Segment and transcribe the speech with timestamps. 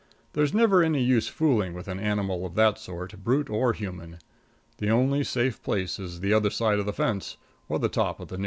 [0.33, 4.17] There's never any use fooling with an animal of that sort, brute or human.
[4.77, 7.37] The only safe place is the other side of the fence
[7.69, 8.39] or the top of the nearest tree.